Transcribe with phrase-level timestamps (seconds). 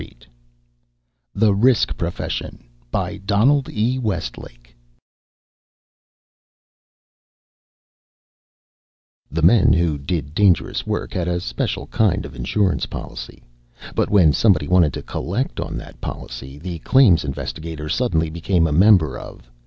[0.01, 0.29] pgdp.net
[1.43, 2.59] [Illustration: Illustrated
[2.91, 4.73] by IVIE]
[9.31, 13.43] _The men who did dangerous work had a special kind of insurance policy.
[13.93, 18.71] But when somebody wanted to collect on that policy, the claims investigator suddenly became a
[18.71, 19.51] member of